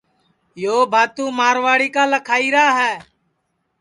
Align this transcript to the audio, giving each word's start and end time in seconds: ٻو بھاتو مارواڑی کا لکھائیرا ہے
ٻو 0.61 0.75
بھاتو 0.91 1.25
مارواڑی 1.37 1.87
کا 1.95 2.03
لکھائیرا 2.11 2.65
ہے 2.79 2.93